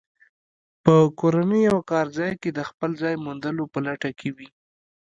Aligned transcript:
په 0.83 0.95
کورنۍ 1.19 1.63
او 1.73 1.79
کارځای 1.91 2.33
کې 2.41 2.49
د 2.53 2.59
خپل 2.69 2.91
ځای 3.01 3.15
موندلو 3.25 3.63
په 3.73 3.79
لټه 3.85 4.09
کې 4.19 4.29
وي. 4.35 4.49